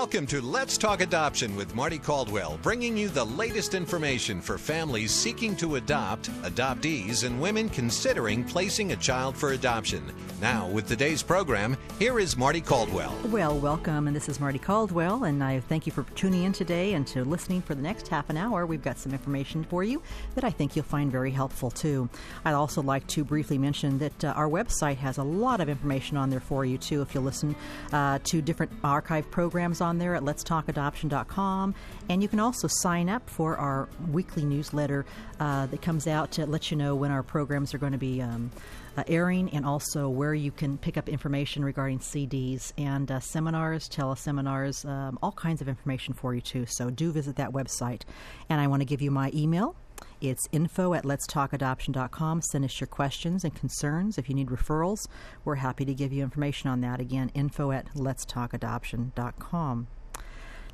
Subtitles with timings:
[0.00, 5.12] Welcome to Let's Talk Adoption with Marty Caldwell, bringing you the latest information for families
[5.12, 10.02] seeking to adopt, adoptees, and women considering placing a child for adoption.
[10.40, 13.14] Now, with today's program, here is Marty Caldwell.
[13.26, 16.94] Well, welcome, and this is Marty Caldwell, and I thank you for tuning in today
[16.94, 18.64] and to listening for the next half an hour.
[18.64, 20.02] We've got some information for you
[20.34, 22.08] that I think you'll find very helpful too.
[22.46, 26.16] I'd also like to briefly mention that uh, our website has a lot of information
[26.16, 27.02] on there for you too.
[27.02, 27.54] If you listen
[27.92, 31.74] uh, to different archive programs on there at letstalkadoption.com,
[32.08, 35.06] and you can also sign up for our weekly newsletter
[35.38, 38.20] uh, that comes out to let you know when our programs are going to be.
[38.20, 38.50] Um,
[38.96, 43.88] uh, airing and also where you can pick up information regarding CDs and uh, seminars,
[43.88, 46.66] teleseminars, um, all kinds of information for you too.
[46.66, 48.02] So do visit that website.
[48.48, 49.76] And I want to give you my email.
[50.20, 52.42] It's info at letstalkadoption.com.
[52.42, 54.18] Send us your questions and concerns.
[54.18, 55.06] If you need referrals,
[55.44, 57.00] we're happy to give you information on that.
[57.00, 59.86] Again, info at letstalkadoption.com.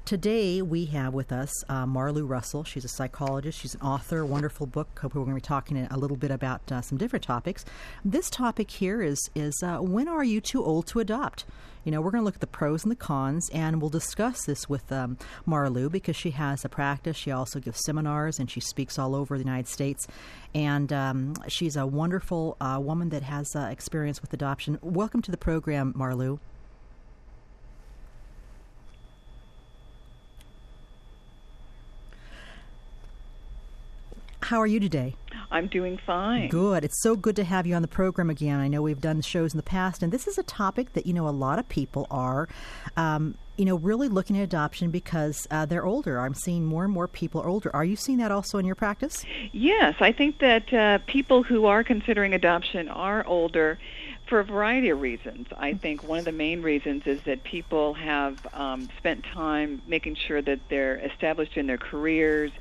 [0.07, 2.63] Today we have with us uh, Marlou Russell.
[2.63, 3.59] She's a psychologist.
[3.59, 4.25] She's an author.
[4.25, 5.01] Wonderful book.
[5.03, 7.65] We're going to be talking a little bit about uh, some different topics.
[8.05, 11.45] This topic here is is uh, when are you too old to adopt?
[11.83, 14.45] You know, we're going to look at the pros and the cons, and we'll discuss
[14.45, 17.17] this with um, Marlou because she has a practice.
[17.17, 20.07] She also gives seminars and she speaks all over the United States.
[20.55, 24.79] And um, she's a wonderful uh, woman that has uh, experience with adoption.
[24.83, 26.39] Welcome to the program, Marlou.
[34.47, 35.17] How are you today?
[35.51, 36.51] I'm doing fine.
[36.51, 36.85] Good.
[36.85, 38.61] It's so good to have you on the program again.
[38.61, 41.13] I know we've done shows in the past, and this is a topic that, you
[41.13, 42.49] know, a lot of people are.
[42.97, 46.21] Um, you know, really looking at adoption because uh, they're older.
[46.21, 47.75] I'm seeing more and more people older.
[47.75, 49.25] Are you seeing that also in your practice?
[49.51, 53.81] Yes, I think that uh, people who are considering adoption are older
[54.29, 55.47] for a variety of reasons.
[55.57, 60.17] I think one of the main reasons is that people have um, spent time making
[60.17, 62.53] sure that they're established in their careers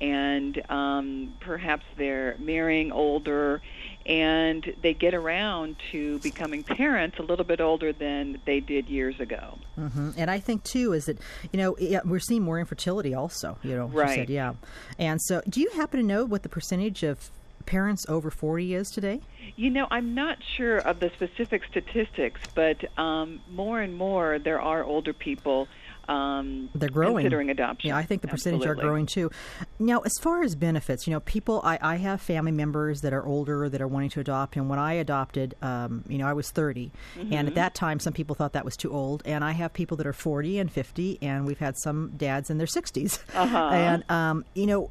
[0.00, 3.62] and um, perhaps they're marrying older
[4.04, 9.18] and they get around to becoming parents a little bit older than they did years
[9.18, 9.58] ago.
[9.78, 10.10] Mm-hmm.
[10.16, 11.18] And I think too is that
[11.52, 13.58] you know we're seeing more infertility also.
[13.62, 14.14] You know, right?
[14.14, 14.54] Said, yeah.
[14.98, 17.30] And so, do you happen to know what the percentage of
[17.66, 19.20] parents over 40 is today?
[19.56, 24.60] You know, I'm not sure of the specific statistics, but um, more and more there
[24.60, 25.68] are older people
[26.08, 27.24] um, they're growing.
[27.24, 27.88] Considering adoption.
[27.88, 28.82] Yeah, I think the percentage Absolutely.
[28.82, 29.30] are growing too.
[29.78, 33.24] Now, as far as benefits, you know, people, I, I have family members that are
[33.24, 34.56] older that are wanting to adopt.
[34.56, 36.92] And when I adopted, um, you know, I was 30.
[37.16, 37.32] Mm-hmm.
[37.32, 39.22] And at that time, some people thought that was too old.
[39.24, 42.58] And I have people that are 40 and 50, and we've had some dads in
[42.58, 43.18] their 60s.
[43.34, 43.70] Uh-huh.
[43.76, 44.90] And, um, you know,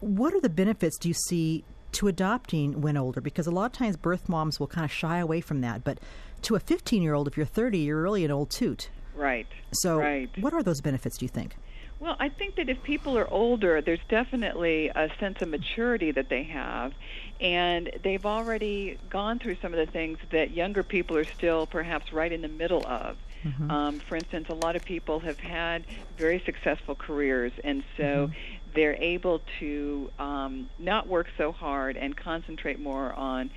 [0.00, 3.20] what are the benefits do you see to adopting when older?
[3.20, 5.84] Because a lot of times birth moms will kind of shy away from that.
[5.84, 5.98] But
[6.42, 8.90] to a 15 year old, if you're 30, you're really an old toot.
[9.16, 9.46] Right.
[9.72, 10.30] So, right.
[10.40, 11.56] what are those benefits, do you think?
[11.98, 16.28] Well, I think that if people are older, there's definitely a sense of maturity that
[16.28, 16.92] they have,
[17.40, 22.12] and they've already gone through some of the things that younger people are still perhaps
[22.12, 23.16] right in the middle of.
[23.44, 23.70] Mm-hmm.
[23.70, 25.86] Um, for instance, a lot of people have had
[26.18, 28.32] very successful careers, and so Mm-hmm.
[28.74, 33.50] they're able to um, not work so hard and concentrate more on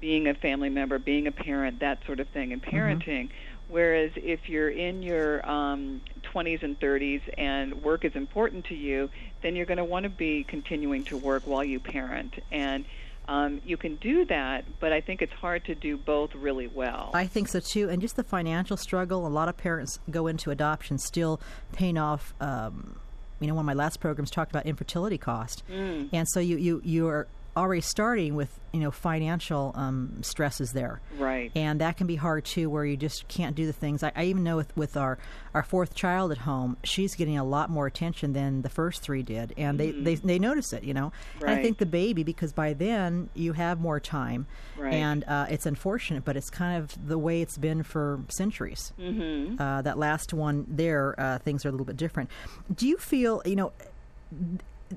[0.00, 3.28] being a family member, being a parent, that sort of thing, and Mm-hmm.
[3.72, 6.02] Whereas if you're in your um,
[6.34, 9.08] 20s and 30s and work is important to you,
[9.42, 12.34] then you're going to want to be continuing to work while you parent.
[12.52, 12.84] And
[13.28, 17.12] um, you can do that, but I think it's hard to do both really well.
[17.14, 17.88] I think so too.
[17.88, 21.40] And just the financial struggle, a lot of parents go into adoption still
[21.72, 22.34] paying off.
[22.42, 22.96] Um,
[23.40, 26.10] you know, one of my last programs talked about infertility cost, Mm.
[26.12, 31.00] and so you you you are already starting with you know financial um, stresses there,
[31.18, 31.52] Right.
[31.54, 34.02] and that can be hard too, where you just can't do the things.
[34.02, 35.18] I, I even know with with our
[35.54, 39.22] our fourth child at home, she's getting a lot more attention than the first three
[39.22, 40.84] did, and they they, they notice it.
[40.84, 41.62] You know, and I.
[41.62, 44.46] Think the baby because by then you have more time,
[44.76, 44.94] Right.
[44.94, 48.92] and uh, it's unfortunate, but it's kind of the way it's been for centuries.
[48.98, 49.60] Mm-hmm.
[49.60, 52.30] Uh, that last one there, uh, things are a little bit different.
[52.74, 53.72] Do you feel, you know,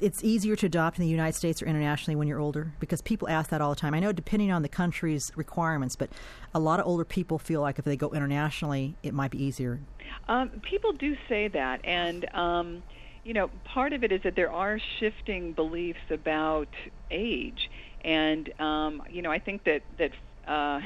[0.01, 2.71] it's easier to adopt in the United States or internationally when you're older?
[2.79, 3.93] Because people ask that all the time.
[3.93, 6.09] I know depending on the country's requirements, but
[6.53, 9.79] a lot of older people feel like if they go internationally, it might be easier.
[10.27, 12.83] Um, people do say that, and um,
[13.23, 16.67] you know, part of it is that there are shifting beliefs about
[17.11, 17.69] age,
[18.01, 20.11] and um, you know, I think that that
[20.47, 20.79] uh,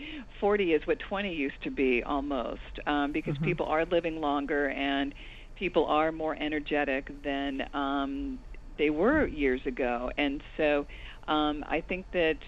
[0.40, 3.42] 40 is what 20 used to be almost, um, because Mhm.
[3.42, 5.14] people are living longer and
[5.56, 8.40] people are more energetic than um,
[8.78, 10.86] they were years ago, and so
[11.28, 12.38] um, I think that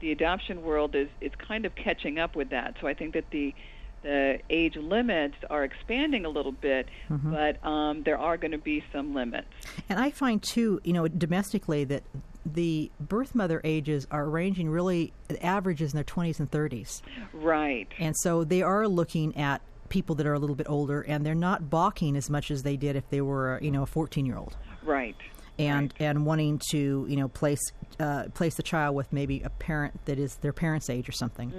[0.00, 2.76] the adoption world is is kind of catching up with that.
[2.80, 3.54] So I think that the
[4.02, 7.32] the age limits are expanding a little bit, Mm-hmm.
[7.32, 9.48] but um, there are going to be some limits.
[9.88, 12.02] And I find too, you know, domestically that
[12.44, 17.00] the birth mother ages are ranging really averages in their 20s and 30s.
[17.32, 17.88] Right.
[17.98, 21.34] And so they are looking at people that are a little bit older and they're
[21.34, 24.54] not balking as much as they did if they were, you know, a 14-year-old.
[24.82, 25.16] Right.
[25.56, 27.60] And and wanting to, you know, place
[28.00, 31.52] uh, place the child with maybe a parent that is their parents' age or something,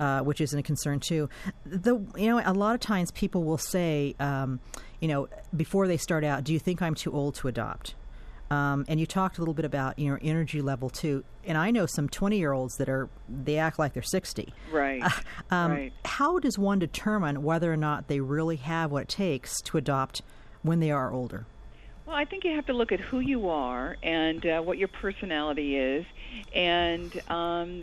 [0.00, 1.28] uh, which isn't a concern too.
[1.66, 4.60] The you know, a lot of times people will say, um,
[5.00, 7.94] you know, before they start out, do you think I'm too old to adopt?
[8.50, 11.24] Um, and you talked a little bit about you know energy level too.
[11.44, 14.54] And I know some twenty year olds that are they act like they're sixty.
[14.72, 15.02] Right.
[15.50, 15.92] Um, right.
[16.04, 20.22] How does one determine whether or not they really have what it takes to adopt
[20.62, 21.46] when they are older?
[22.06, 24.88] Well, I think you have to look at who you are and uh, what your
[24.88, 26.04] personality is,
[26.54, 27.82] and um,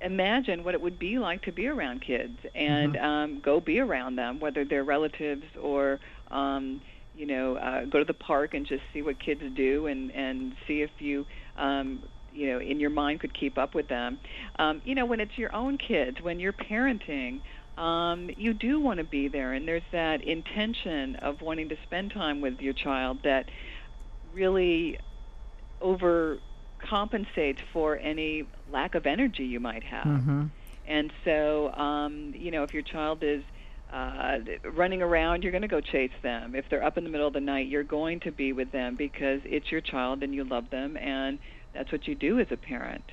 [0.00, 4.16] imagine what it would be like to be around kids, and um, go be around
[4.16, 5.98] them, whether they're relatives or
[6.30, 6.80] um,
[7.14, 10.54] you know, uh, go to the park and just see what kids do, and and
[10.66, 11.24] see if you.
[11.56, 14.20] Um, you know, in your mind, could keep up with them.
[14.58, 17.40] Um, you know, when it's your own kids, when you're parenting,
[17.78, 22.12] um, you do want to be there, and there's that intention of wanting to spend
[22.12, 23.48] time with your child that
[24.34, 24.98] really
[25.80, 30.06] overcompensates for any lack of energy you might have.
[30.06, 30.46] Mm-hmm.
[30.88, 33.42] And so, um, you know, if your child is
[33.92, 34.38] uh,
[34.72, 36.56] running around, you're going to go chase them.
[36.56, 38.96] If they're up in the middle of the night, you're going to be with them
[38.96, 41.38] because it's your child and you love them, and
[41.74, 43.04] that's what you do as a parent.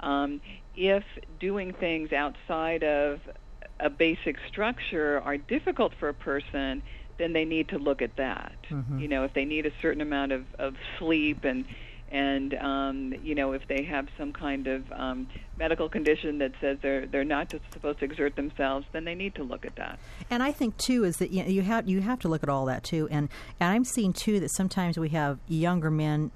[0.00, 0.40] Um,
[0.74, 1.04] if
[1.38, 3.20] doing things outside of
[3.80, 6.82] a basic structure are difficult for a person,
[7.18, 8.54] then they need to look at that.
[8.70, 9.00] Mhm.
[9.00, 11.64] You know, if they need a certain amount of, of sleep and
[12.10, 15.28] and um, you know if they have some kind of um,
[15.58, 19.34] medical condition that says they're they're not just supposed to exert themselves, then they need
[19.34, 19.98] to look at that.
[20.30, 22.48] And I think too is that you, know, you have you have to look at
[22.48, 23.08] all that too.
[23.10, 23.28] And
[23.60, 26.30] and I'm seeing too that sometimes we have younger men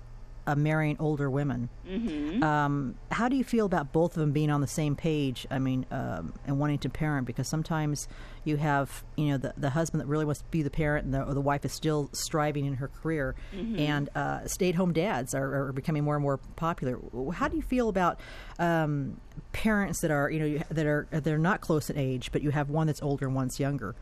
[0.47, 1.69] uh, marrying older women.
[1.89, 2.43] Mm-hmm.
[2.43, 5.47] Um, how do you feel about both of them being on the same page?
[5.51, 8.09] I mean, um, and wanting to parent because sometimes
[8.45, 11.15] you have you know the the husband that really wants to be the parent, and
[11.15, 14.93] the, or the wife is still striving in her career, and uh, stay at home
[14.93, 16.99] dads are, are becoming more and more popular.
[17.33, 18.19] How do you feel about
[18.59, 19.21] um,
[19.53, 22.69] parents that are you know that are they're not close in age, but you have
[22.69, 23.95] one that's older and one's younger?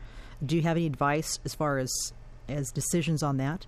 [0.44, 1.92] Do you have any advice as far as
[2.48, 3.66] as decisions on that?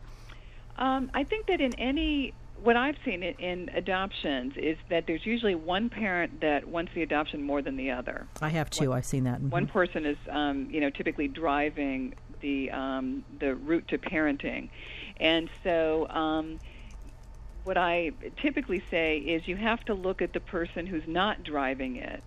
[0.76, 2.32] Um, I think that in any
[2.62, 7.02] what I've seen in, in adoptions is that there's usually one parent that wants the
[7.02, 8.26] adoption more than the other.
[8.40, 8.92] I have two.
[8.92, 9.40] I've seen that.
[9.40, 9.50] Mhm.
[9.50, 14.70] One person is, um, you know, typically driving the um, the route to parenting,
[15.18, 16.60] and so um,
[17.64, 21.96] what I typically say is you have to look at the person who's not driving
[21.96, 22.22] it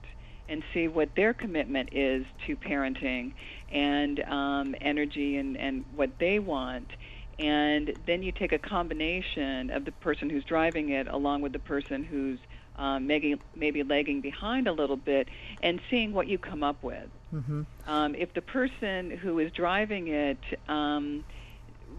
[0.47, 3.33] and see what their commitment is to parenting
[3.71, 6.87] and um, energy and, and what they want.
[7.37, 11.59] And then you take a combination of the person who's driving it along with the
[11.59, 12.39] person who's
[12.77, 15.27] um, maybe, maybe lagging behind a little bit
[15.61, 17.09] and seeing what you come up with.
[17.33, 17.61] Mm-hmm.
[17.87, 21.23] Um, if the person who is driving it um,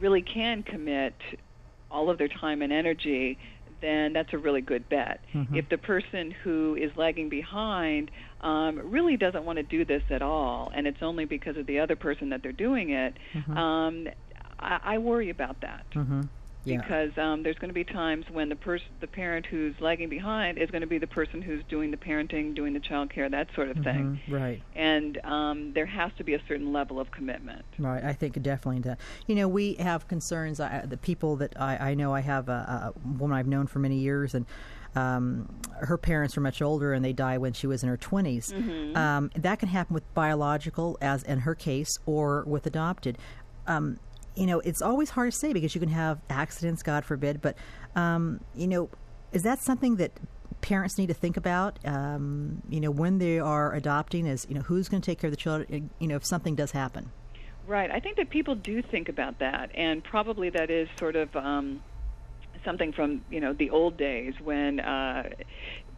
[0.00, 1.15] really can commit
[1.91, 3.39] all of their time and energy,
[3.81, 5.25] then that's a really good bet.
[5.35, 5.56] Mhm.
[5.56, 8.10] If the person who is lagging behind
[8.41, 11.79] um, really doesn't want to do this at all, and it's only because of the
[11.79, 13.56] other person that they're doing it, Mhm.
[14.58, 16.22] I, I worry about that Mm-hmm.
[16.65, 16.79] Yeah.
[16.81, 20.58] because um, there's going to be times when the person, the parent who's lagging behind,
[20.58, 23.46] is going to be the person who's doing the parenting, doing the child care, that
[23.55, 24.20] sort of thing.
[24.29, 24.32] Mhm.
[24.32, 24.63] Right.
[24.75, 27.65] And um, there has to be a certain level of commitment.
[27.79, 28.98] Right, I think definitely that.
[29.29, 30.58] You know, we have concerns.
[30.58, 33.79] I, the people that I, I know, I have a, a woman I've known for
[33.79, 34.44] many years, and
[34.96, 35.48] um,
[35.82, 38.53] her parents were much older, and they died when she was in her 20s.
[38.53, 38.96] Mm-hmm.
[38.96, 43.19] Um, that can happen with biological, as in her case, or with adopted.
[43.69, 43.98] Um,
[44.36, 47.40] you know, it's always hard to say because you can have accidents, God forbid.
[47.40, 47.56] But
[47.94, 48.90] um, you know,
[49.32, 50.12] is that something that
[50.60, 51.78] parents need to think about?
[51.84, 55.28] Um, you know, when they are adopting, is you know who's going to take care
[55.28, 55.90] of the children?
[55.98, 57.10] You know, if something does happen.
[57.66, 57.90] Right.
[57.90, 61.82] I think that people do think about that, and probably that is sort of um,
[62.64, 65.31] something from you know the old days when uh,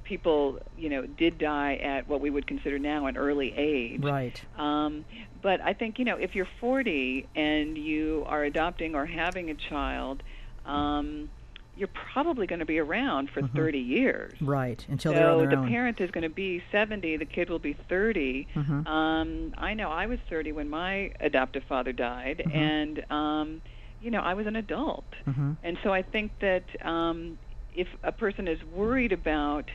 [0.08, 4.02] people you know did die at what we would consider now an early age.
[4.02, 4.42] Right.
[4.56, 5.04] Um,
[5.42, 9.54] but I think you know if you're 40 and you are adopting or having a
[9.54, 10.22] child,
[10.64, 11.28] um,
[11.74, 14.36] you're probably going to be around for 30 years.
[14.40, 14.84] Right.
[14.88, 15.68] Until they're on So their the own.
[15.68, 18.48] parent is going to be 70, the kid will be 30.
[18.56, 18.86] Mhm.
[18.86, 22.54] Um, I know I was 30 when my adoptive father died, Mhm.
[22.54, 23.62] and um,
[24.00, 25.56] you know I was an adult, Mhm.
[25.62, 27.38] and so I think that um,
[27.72, 29.70] if a person is worried about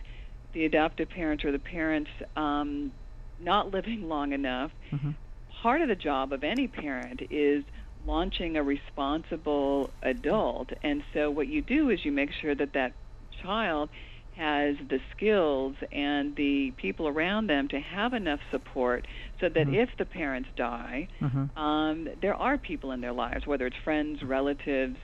[0.53, 2.93] the adoptive parents or the parents um,
[3.39, 5.15] not living long enough, Mhm.
[5.61, 7.63] part of the job of any parent is
[8.05, 10.69] launching a responsible adult.
[10.83, 12.93] And so what you do is you make sure that that
[13.41, 13.89] child
[14.35, 19.07] has the skills and the people around them to have enough support
[19.39, 19.75] so that Mhm.
[19.75, 21.55] if the parents die, Mhm.
[21.55, 24.97] um, there are people in their lives, whether it's friends, relatives,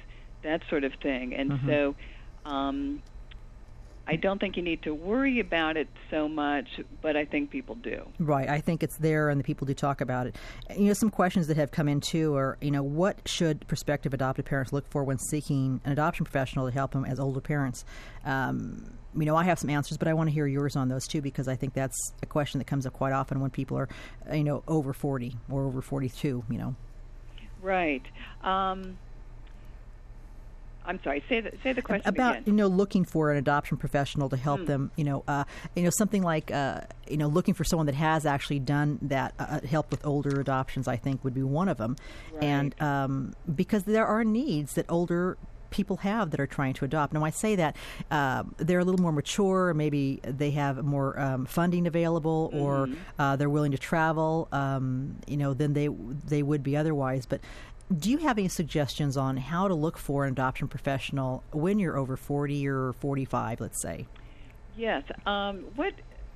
[0.44, 1.34] that sort of thing.
[1.34, 1.66] And Mhm.
[1.66, 1.96] so
[2.46, 3.04] um,
[4.10, 6.68] I don't think you need to worry about it so much,
[7.00, 8.08] but I think people do.
[8.18, 8.50] Right.
[8.50, 10.36] I think it's there, and the people do talk about it.
[10.76, 14.12] You know, some questions that have come in too are, you know, what should prospective
[14.12, 17.86] adopted parents look for when seeking an adoption professional to help them as older parents?
[18.26, 21.06] Um, you know, I have some answers, but I want to hear yours on those
[21.06, 23.90] too because I think that's a question that comes up quite often when people are,
[24.34, 26.44] you know, over forty or over forty-two.
[26.50, 26.76] You know.
[27.62, 28.06] Right.
[28.44, 28.98] Um,
[30.90, 31.24] I'm sorry.
[31.30, 32.44] Say the say the question about again.
[32.48, 34.66] you know looking for an adoption professional to help Hmm.
[34.66, 35.44] them you know uh,
[35.76, 39.34] you know something like uh, you know looking for someone that has actually done that
[39.40, 41.96] uh, uh, help with older adoptions I think would be one of them
[42.42, 45.38] and um, because there are needs that older
[45.70, 47.14] people have that are trying to adopt.
[47.14, 47.76] Now, I say that
[48.10, 52.96] uh, they're a little more mature, maybe they have more um, funding available, or Mhm.
[53.20, 57.28] uh, they're willing to travel, um, you know, than they they would be otherwise.
[57.28, 57.42] But
[57.96, 61.98] do you have any suggestions on how to look for an adoption professional when you're
[61.98, 64.06] over 40 or 45, let's say?
[64.78, 65.04] Yes.
[65.26, 65.94] Um, what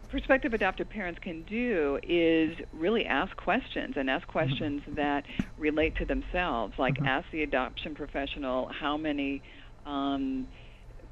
[0.09, 5.25] prospective adoptive parents can do is really ask questions and ask questions that
[5.57, 6.77] relate to themselves.
[6.77, 7.07] Like Mhm.
[7.07, 9.41] ask the adoption professional how many
[9.85, 10.47] um,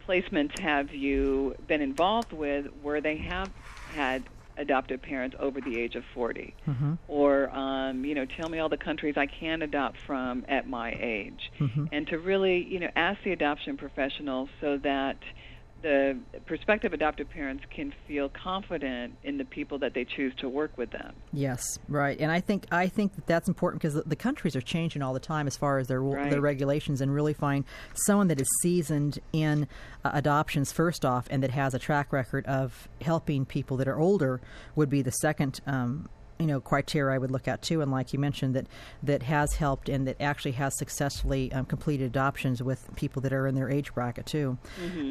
[0.07, 3.51] placements have you been involved with where they have
[3.93, 4.23] had
[4.57, 6.93] adoptive parents over the age of 40 Mm-hmm.
[7.07, 10.91] or um, you know tell me all the countries I can adopt from at my
[10.99, 11.85] age Mm-hmm.
[11.91, 15.17] and to really you know ask the adoption professional so that
[15.81, 20.77] the prospective adoptive parents can feel confident in the people that they choose to work
[20.77, 21.13] with them.
[21.33, 24.61] Yes, right, and I think I think that that's important because the, the countries are
[24.61, 26.29] changing all the time as far as their Right.
[26.29, 29.67] their regulations, and really find someone that is seasoned in
[30.03, 33.99] uh, adoptions first off, and that has a track record of helping people that are
[33.99, 34.41] older
[34.75, 35.61] would be the second.
[35.65, 36.09] Um,
[36.41, 38.67] you know, criteria I would look at too, and like you mentioned, that
[39.03, 43.47] that has helped and that actually has successfully um, completed adoptions with people that are
[43.47, 44.57] in their age bracket too.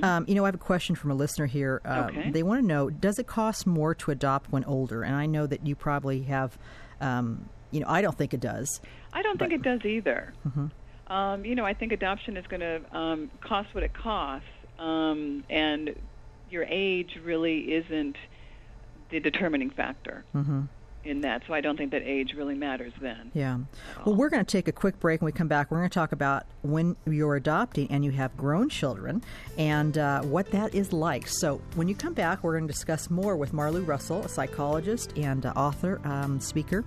[0.02, 1.80] Um, you know, I have a question from a listener here.
[1.84, 2.30] Um, Okay.
[2.30, 5.02] They want to know: Does it cost more to adopt when older?
[5.02, 6.58] And I know that you probably have.
[7.00, 8.80] Um, you know, I don't think it does.
[9.12, 10.32] I don't think it does either.
[10.46, 10.70] Mhm.
[11.06, 15.44] Um, you know, I think adoption is going to um, cost what it costs, um,
[15.48, 15.94] and
[16.50, 18.16] your age really isn't
[19.10, 20.62] the determining factor hmm
[21.04, 21.42] in that.
[21.46, 23.30] So I don't think that age really matters then.
[23.34, 23.58] Yeah.
[24.04, 25.20] Well, we're going to take a quick break.
[25.20, 28.36] When we come back, we're going to talk about when you're adopting and you have
[28.36, 29.22] grown children
[29.58, 31.26] and uh, what that is like.
[31.26, 35.16] So, when you come back, we're going to discuss more with Marlou Russell, a psychologist
[35.16, 36.84] and uh, author, um, speaker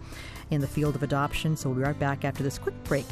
[0.52, 1.56] in the field of adoption.
[1.58, 3.06] So, we'll be right back after this quick break.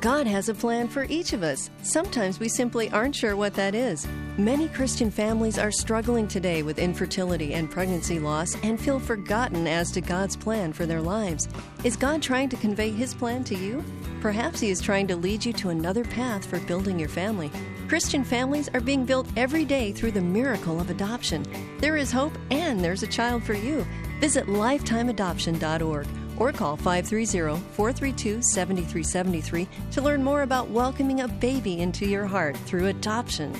[0.00, 1.70] God has a plan for each of us.
[1.82, 4.06] Sometimes we simply aren't sure what that is.
[4.36, 9.90] Many Christian families are struggling today with infertility and pregnancy loss and feel forgotten as
[9.92, 11.48] to God's plan for their lives.
[11.82, 13.82] Is God trying to convey His plan to you?
[14.20, 17.50] Perhaps He is trying to lead you to another path for building your family.
[17.88, 21.46] Christian families are being built every day through the miracle of adoption.
[21.78, 23.86] There is hope and there's a child for you.
[24.20, 26.06] Visit lifetimeadoption.org
[26.38, 32.56] or call 530 432 7373 to learn more about welcoming a baby into your heart
[32.58, 33.52] through adoption.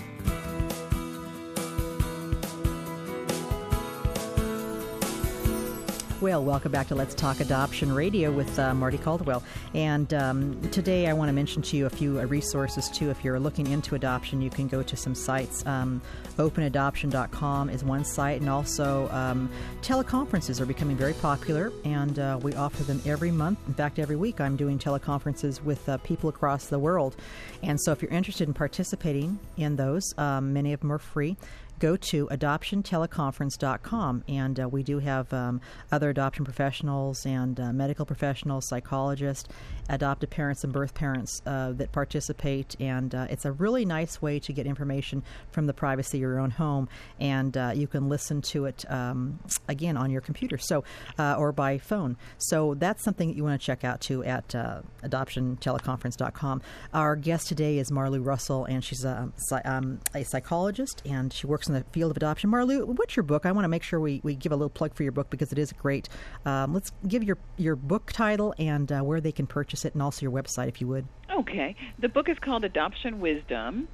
[6.26, 9.45] Well, welcome back to Let's Talk Adoption Radio with uh, Marty Caldwell.
[9.75, 13.11] And um, today I want to mention to you a few uh, resources too.
[13.11, 15.64] If you're looking into adoption, you can go to some sites.
[15.66, 16.02] Um,
[16.37, 19.49] openadoption.com is one site, and also um,
[19.83, 23.61] teleconferences are becoming very popular, and uh, we offer them every month.
[23.68, 27.14] In fact, every week I'm doing teleconferences with uh, people across the world.
[27.62, 31.37] And so if you're interested in participating in those, um, many of them are free
[31.78, 35.61] go to adoptionteleconference.com and uh, we do have um,
[35.92, 39.49] other adoption professionals and uh, medical professionals psychologists
[39.88, 44.38] adoptive parents and birth parents uh, that participate and uh, it's a really nice way
[44.38, 46.88] to get information from the privacy of your own home
[47.21, 50.83] and uh, you can listen to it um, again on your computer so
[51.18, 52.16] uh, or by phone.
[52.38, 56.62] So that's something that you want to check out too at adoptionteleconference.com
[56.95, 59.30] our guest today is marlou russell and she's a,
[59.64, 62.51] um, a psychologist and she works books in the field of adoption.
[62.51, 63.47] Marlou, what's your book?
[63.47, 65.53] I want to make sure we, we give a little plug for your book because
[65.53, 66.09] it is great.
[66.45, 70.03] Um, let's give your, your book title and uh, where they can purchase it and
[70.03, 71.07] also your website, if you would.
[71.31, 71.77] Okay.
[71.99, 73.89] The book is called Adoption Wisdom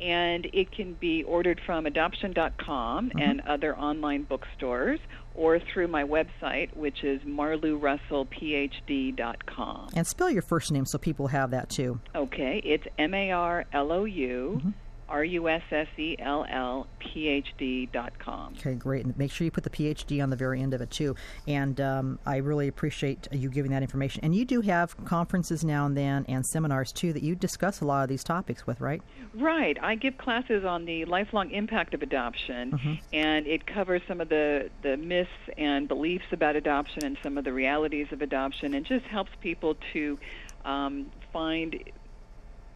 [0.00, 3.18] and it can be ordered from adoption.com mm-hmm.
[3.18, 5.00] and other online bookstores
[5.34, 9.88] or through my website, which is marlourussellphd.com.
[9.94, 11.98] And spell your first name so people have that too.
[12.14, 14.72] Okay, it's M A R L O U.
[15.08, 18.54] R U S S E L L P H D dot com.
[18.58, 19.04] Okay, great.
[19.04, 21.16] And make sure you put the PhD on the very end of it, too.
[21.46, 24.24] And um, I really appreciate you giving that information.
[24.24, 27.84] And you do have conferences now and then and seminars, too, that you discuss a
[27.84, 29.02] lot of these topics with, right?
[29.34, 29.78] Right.
[29.82, 32.94] I give classes on the lifelong impact of adoption, mm-hmm.
[33.12, 37.44] and it covers some of the, the myths and beliefs about adoption and some of
[37.44, 40.18] the realities of adoption, and just helps people to
[40.64, 41.82] um, find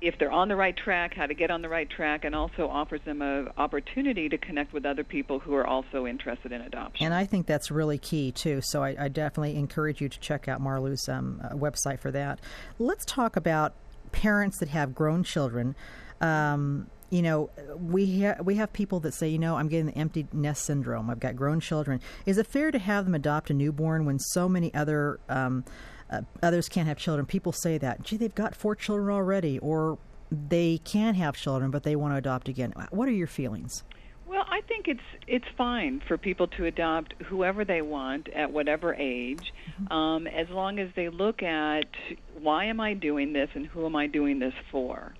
[0.02, 2.68] if they're on the right track, how to get on the right track, and also
[2.68, 7.06] offers them an opportunity to connect with other people who are also interested in adoption.
[7.06, 8.60] And I think that's really key too.
[8.62, 12.40] So I, I definitely encourage you to check out Marlou's um, uh, website for that.
[12.78, 13.74] Let's talk about
[14.10, 15.76] parents that have grown children.
[16.20, 19.98] Um, you know, we ha- we have people that say, you know, I'm getting the
[19.98, 21.10] empty nest syndrome.
[21.10, 22.00] I've got grown children.
[22.26, 25.64] Is it fair to have them adopt a newborn when so many other um,
[26.12, 27.26] uh, others can't have children.
[27.26, 29.98] People say that, gee, they've got four children already, or
[30.30, 32.72] they can have children, but they want to adopt again.
[32.90, 33.82] What are your feelings?
[34.26, 38.94] Well, I think it's it's fine for people to adopt whoever they want at whatever
[38.94, 39.92] age, mm-hmm.
[39.92, 41.84] um, as long as they look at
[42.40, 45.14] why am I doing this and who am I doing this for.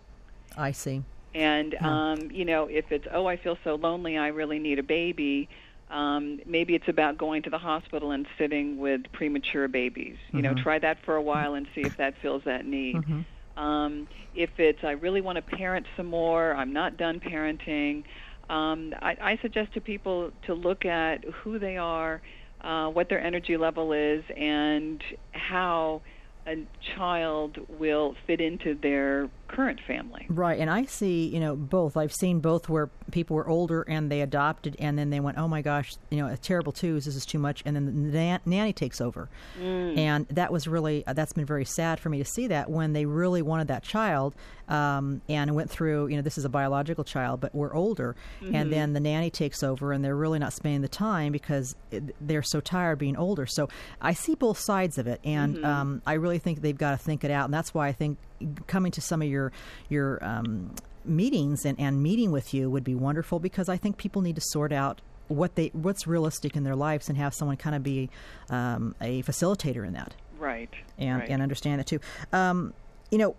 [0.56, 1.02] I see.
[1.34, 4.82] And um, you know, if it's oh I feel so lonely, I really need a
[4.82, 5.49] baby.
[5.92, 10.16] Um, maybe it's about going to the hospital and sitting with premature babies.
[10.32, 10.56] You mm-hmm.
[10.56, 12.96] know, try that for a while and see if that fills that need.
[12.96, 13.62] Mm-hmm.
[13.62, 18.04] Um, if it's I really want to parent some more, I'm not done parenting.
[18.49, 22.22] Um, I, I suggest to people to look at who they are,
[22.62, 26.00] uh, what their energy level is, and how
[26.47, 30.26] a child will fit into their current family.
[30.28, 31.97] Right, and I see, you know, both.
[31.97, 35.47] I've seen both where people were older and they adopted, and then they went, "Oh
[35.47, 37.04] my gosh, you know, a terrible twos.
[37.04, 39.28] This is too much," and then the nan- nanny takes over,
[39.60, 39.97] mm.
[39.97, 42.93] and that was really uh, that's been very sad for me to see that when
[42.95, 44.34] they really wanted that child,
[44.69, 48.54] um, and went through, you know, this is a biological child, but we're older, mm-hmm.
[48.54, 51.76] and then the nanny takes over, and they're really not spending the time because
[52.21, 53.47] they're so tired being older.
[53.47, 53.69] So
[54.00, 55.65] I see both sides of it, and mm-hmm.
[55.65, 58.19] um, I really think they've got to think it out, and that's why I think
[58.67, 59.52] coming to some of your
[59.89, 60.75] your um,
[61.05, 64.43] meetings and, and meeting with you would be wonderful because I think people need to
[64.43, 68.11] sort out what they what's realistic in their lives and have someone kind of be
[68.50, 70.15] um, a facilitator in that.
[70.39, 70.71] Right.
[70.99, 71.28] And right.
[71.28, 72.00] and understand it too.
[72.33, 72.75] Um,
[73.11, 73.37] you know,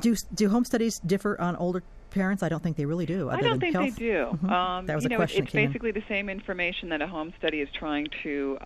[0.00, 2.42] do do home studies differ on older parents?
[2.42, 3.28] I don't think they really do.
[3.28, 3.96] I don't think health.
[3.96, 4.24] they do.
[4.32, 4.50] Mm-hmm.
[4.50, 5.44] Um, that was you a know, question.
[5.44, 8.58] It's basically the same information that a home study is trying to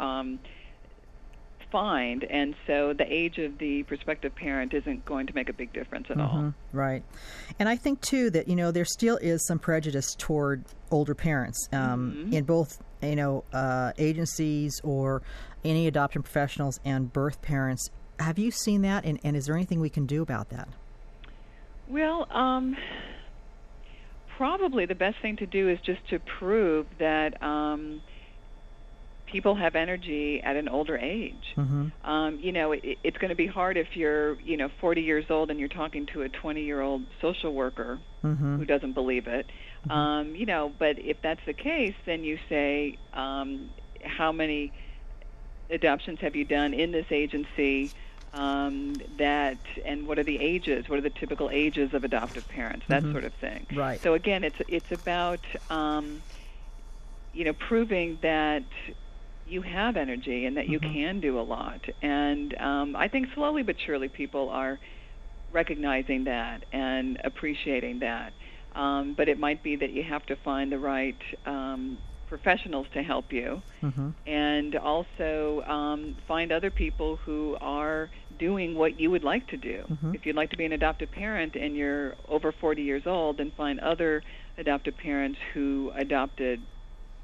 [1.73, 5.73] find, and so the age of the prospective parent isn't going to make a big
[5.73, 6.55] difference at mm-hmm, all.
[6.73, 7.03] Right,
[7.59, 11.69] and I think too that you know there still is some prejudice toward older parents
[11.73, 12.33] um, mm-hmm.
[12.35, 15.23] in both you know uh, agencies or
[15.65, 17.91] any adoption professionals and birth parents.
[18.21, 20.69] Have you seen that, and, and is there anything we can do about that?
[21.89, 22.77] Well, um,
[24.37, 27.43] probably the best thing to do is just to prove that.
[27.43, 28.03] Um,
[29.33, 31.55] people have energy at an older age.
[31.57, 31.89] Mm-hmm.
[32.09, 35.25] Um, you know, it, it's going to be hard if you're, you know, 40 years
[35.31, 38.59] old and you're talking to a 20-year-old social worker mm-hmm.
[38.59, 39.47] who doesn't believe it.
[39.87, 39.91] Mm-hmm.
[39.91, 43.71] Um, you know, but if that's the case, then you say, um,
[44.05, 44.73] how many
[45.71, 47.91] adoptions have you done in this agency?
[48.35, 50.89] Um, that and what are the ages?
[50.89, 52.87] What are the typical ages of adoptive parents?
[52.89, 53.13] That mm-hmm.
[53.13, 53.67] sort of thing.
[53.75, 54.01] Right.
[54.01, 56.23] So again, it's it's about um,
[57.35, 58.65] you know proving that
[59.53, 60.93] you have energy and that you mm-hmm.
[60.93, 61.81] can do a lot.
[62.01, 64.79] And um, I think slowly but surely people are
[65.53, 68.33] recognizing that and appreciating that.
[68.75, 73.03] Um, but it might be that you have to find the right um, professionals to
[73.03, 74.09] help you mm-hmm.
[74.27, 79.85] and also um, find other people who are doing what you would like to do.
[79.91, 80.15] Mm-hmm.
[80.15, 83.53] If you'd like to be an adoptive parent and you're over 40 years old, then
[83.55, 84.23] find other
[84.57, 86.63] adoptive parents who adopted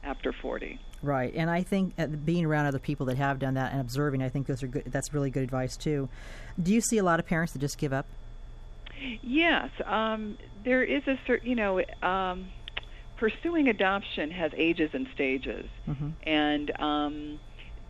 [0.04, 0.78] after 40.
[1.02, 4.22] Right, and I think uh, being around other people that have done that and observing,
[4.22, 4.84] I think those are good.
[4.86, 6.08] That's really good advice too.
[6.60, 8.06] Do you see a lot of parents that just give up?
[9.22, 12.48] Yes, um, there is a certain, you know, um,
[13.16, 16.08] pursuing adoption has ages and stages, mm-hmm.
[16.24, 17.38] and um,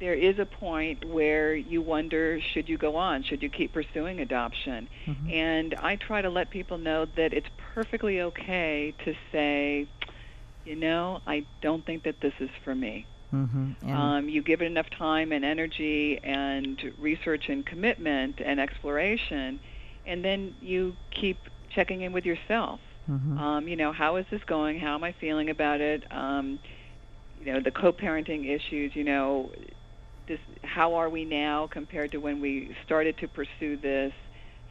[0.01, 3.23] there is a point where you wonder, should you go on?
[3.23, 4.89] Should you keep pursuing adoption?
[5.07, 5.31] Mm-hmm.
[5.31, 9.89] And I try to let people know that it's perfectly okay to say
[10.69, 13.07] you know, I don't think that this is for me.
[13.33, 13.91] Mm-hmm.
[13.91, 19.61] Um, you give it enough time and energy and research and commitment and exploration,
[20.07, 21.39] and then you keep
[21.75, 22.81] checking in with yourself.
[23.11, 23.39] Mm-hmm.
[23.39, 24.79] Um, you know, how is this going?
[24.79, 26.05] How am I feeling about it?
[26.11, 26.59] Um,
[27.43, 28.95] you know, the co-parenting issues.
[28.95, 29.51] You know,
[30.27, 34.13] this, how are we now compared to when we started to pursue this?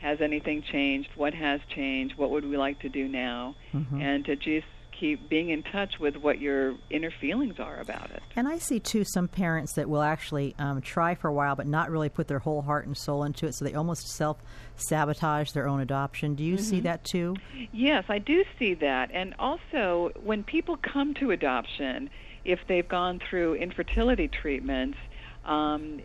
[0.01, 1.09] Has anything changed?
[1.15, 2.17] What has changed?
[2.17, 3.55] What would we like to do now?
[3.73, 3.99] Mhm.
[3.99, 4.67] And to just
[4.99, 8.21] keep being in touch with what your inner feelings are about it.
[8.35, 11.67] And I see too some parents that will actually um, try for a while, but
[11.67, 13.55] not really put their whole heart and soul into it.
[13.55, 14.37] So they almost self
[14.75, 16.35] sabotage their own adoption.
[16.35, 17.35] Do you see that too?
[17.71, 19.11] Yes, I do see that.
[19.13, 22.09] And also, when people come to adoption,
[22.45, 24.97] if they've gone through infertility treatments,
[25.45, 26.01] um,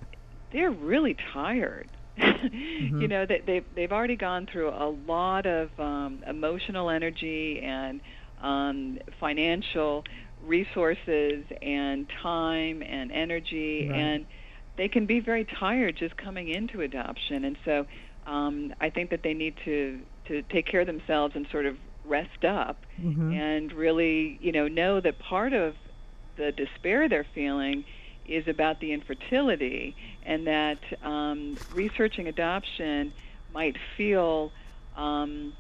[0.53, 1.89] they're really tired.
[2.43, 8.01] You know that they've they've already gone through a lot of um, emotional energy and
[8.43, 10.05] um, financial
[10.41, 13.93] resources and time and energy, Right.
[13.93, 14.27] and
[14.77, 17.45] they can be very tired just coming into adoption.
[17.45, 17.87] And so,
[18.27, 21.77] um, I think that they need to to take care of themselves and sort of
[22.05, 23.43] rest up Mhm.
[23.45, 25.77] and really, you know, know that part of
[26.37, 27.85] the despair they're feeling
[28.25, 33.13] is about the infertility, and that um, researching adoption
[33.49, 34.53] might feel
[34.97, 35.55] um,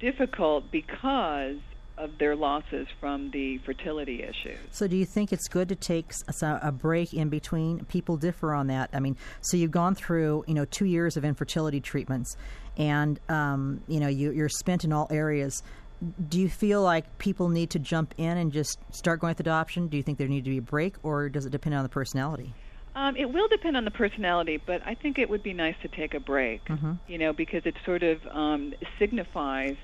[0.00, 1.60] difficult because
[1.98, 4.58] of their losses from the fertility issues.
[4.70, 7.84] So, do you think it's good to take a break in between?
[7.86, 8.90] People differ on that.
[8.92, 12.36] I mean, so you've gone through, you know, two years of infertility treatments,
[12.76, 15.62] and um, you know, you, you're spent in all areas.
[16.28, 19.88] Do you feel like people need to jump in and just start going with adoption?
[19.88, 21.88] Do you think there need to be a break, or does it depend on the
[21.88, 22.52] personality?
[22.94, 25.88] Um, it will depend on the personality, but I think it would be nice to
[25.88, 26.62] take a break.
[27.06, 29.76] You know, because it sort of um, signifies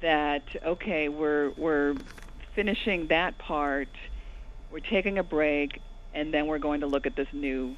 [0.00, 1.94] that okay, we're we're
[2.54, 3.88] finishing that part,
[4.70, 5.80] we're taking a break,
[6.14, 7.76] and then we're going to look at this new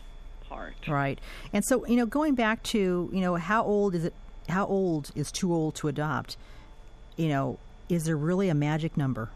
[0.49, 0.75] part.
[0.89, 1.19] Right.
[1.53, 4.15] And so, you know, going back to, you know, how old is it?
[4.49, 6.37] How old is too old to adopt?
[7.17, 9.31] You know, is there really a magic number?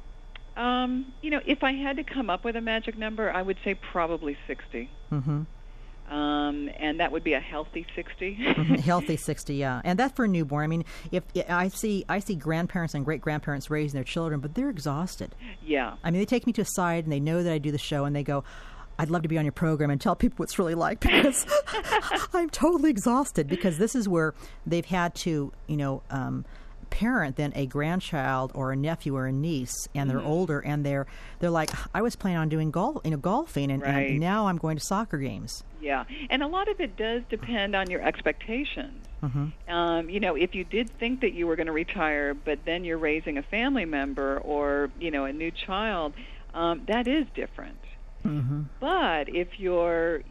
[0.57, 3.59] Um, you know, if I had to come up with a magic number, I would
[3.65, 4.89] say probably 60.
[5.11, 5.43] Mm-hmm.
[6.11, 8.35] Um, and that would be a healthy 60.
[8.85, 10.65] Healthy sixty, yeah, and that's for a newborn.
[10.65, 14.55] I mean, if I see, I see grandparents and great grandparents raising their children, but
[14.55, 15.35] they're exhausted.
[15.65, 15.95] yeah.
[16.05, 17.79] I mean, they take me to a side and they know that I do the
[17.79, 18.45] show, and they go,
[18.99, 21.47] "I'd love to be on your program and tell people what it's really like because
[22.35, 24.35] I'm totally exhausted." Because this is where
[24.67, 26.45] they've had to, you know, um,
[26.95, 31.07] parent than a grandchild or a nephew or a niece, and they're older, and they're
[31.41, 34.11] they're like, "I was planning on doing golf, you know, golfing, and, Right.
[34.11, 37.75] and now I'm going to soccer games." Yeah, and a lot of it does depend
[37.75, 39.07] on your expectations.
[39.69, 42.85] Um, you know, if you did think that you were going to retire, but then
[42.85, 46.13] you're raising a family member or you know a new child,
[46.53, 47.79] um, that is different.
[48.25, 48.63] Mm-hmm.
[48.81, 50.23] But if your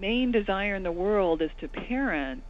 [0.00, 2.42] main desire in the world is to parent,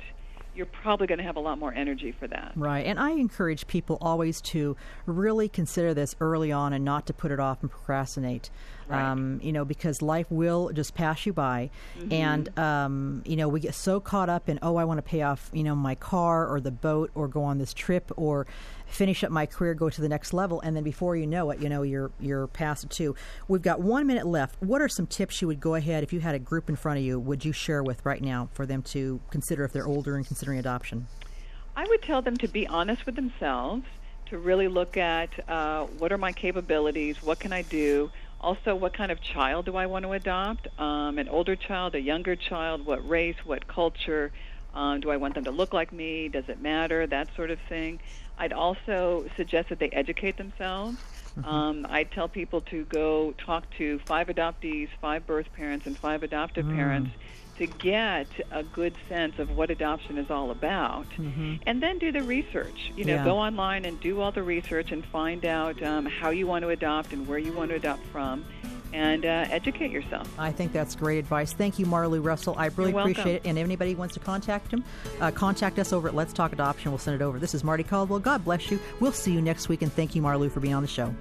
[0.55, 2.53] you're probably going to have a lot more energy for that.
[2.57, 2.85] Right.
[2.85, 7.31] And I encourage people always to really consider this early on and not to put
[7.31, 8.51] it off and procrastinate.
[8.89, 9.01] Right.
[9.01, 11.71] Um, you know, because life will just pass you by.
[12.11, 15.23] And, um, you know, we get so caught up in, oh, I want to pay
[15.23, 18.49] off, you know, my car or the boat or go on this trip or
[18.91, 20.61] finish up my career, go to the next level.
[20.61, 23.15] And then before you know it, you know, you're, you're past it too.
[23.49, 24.61] We've got one minute left.
[24.61, 26.99] What are some tips you would go ahead, if you had a group in front
[26.99, 30.17] of you, would you share with right now for them to consider if they're older
[30.17, 31.07] and considering adoption?
[31.77, 33.85] I would tell them to be honest with themselves,
[34.27, 38.93] to really look at uh, what are my capabilities, what can I do, also what
[38.93, 42.87] kind of child do I want to adopt, um, an older child, a younger child,
[42.87, 44.33] what race, what culture,
[44.75, 47.59] um, do I want them to look like me, does it matter, that sort of
[47.69, 47.99] thing.
[48.41, 50.97] I'd also suggest that they educate themselves.
[51.45, 56.23] Um, I tell people to go talk to five adoptees, five birth parents, and five
[56.23, 57.11] adoptive parents
[57.59, 61.07] to get a good sense of what adoption is all about,
[61.67, 62.79] and then do the research.
[62.97, 63.25] You know, Yeah.
[63.25, 66.71] go online and do all the research and find out um, how you want to
[66.71, 68.45] adopt and where you want to adopt from,
[68.93, 70.29] and uh, educate yourself.
[70.39, 71.53] I think that's great advice.
[71.53, 72.55] Thank you, Marlou Russell.
[72.59, 73.13] I really You're welcome.
[73.13, 73.43] appreciate it.
[73.45, 74.85] And if anybody wants to contact him,
[75.21, 76.91] uh, contact us over at Let's Talk Adoption.
[76.91, 77.39] We'll send it over.
[77.39, 78.21] This is Marty Caldwell.
[78.21, 78.79] God bless you.
[79.01, 79.83] We'll see you next week.
[79.83, 81.15] And thank you, Marlou, for being on the show.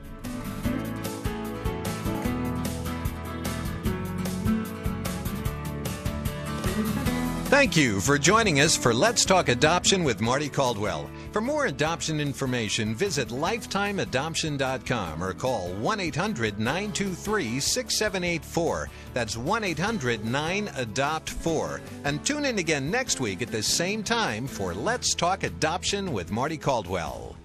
[7.50, 11.10] Thank you for joining us for Let's Talk Adoption with Marty Caldwell.
[11.32, 18.90] For more adoption information, visit lifetimeadoption.com or call 1 800 923 6784.
[19.14, 21.82] That's 1 800 9 Adopt 4.
[22.04, 26.32] And tune in again next week at the same time for Let's Talk Adoption with
[26.32, 27.36] Marty Caldwell.